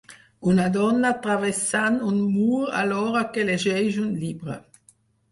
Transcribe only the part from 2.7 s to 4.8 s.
alhora que llegeix un llibre.